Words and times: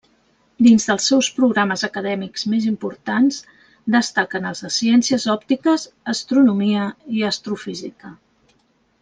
Dins 0.67 0.85
dels 0.91 1.03
seus 1.09 1.27
programes 1.39 1.83
acadèmics 1.87 2.45
més 2.53 2.65
importants, 2.69 3.37
destaquen 3.97 4.49
els 4.53 4.63
de 4.67 4.73
ciències 4.79 5.29
òptiques, 5.35 5.87
astronomia 6.15 6.89
i 7.21 7.27
astrofísica. 7.31 8.13